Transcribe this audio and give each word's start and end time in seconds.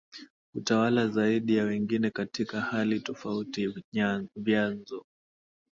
kutawala 0.53 1.07
zaidi 1.07 1.55
ya 1.55 1.63
wengine 1.63 2.09
katika 2.09 2.61
hali 2.61 2.99
tofauti 2.99 3.83
vyanzo 4.35 5.05